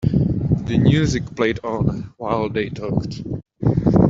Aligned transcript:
The 0.65 0.79
music 0.79 1.21
played 1.35 1.59
on 1.63 2.11
while 2.17 2.49
they 2.49 2.69
talked. 2.69 3.21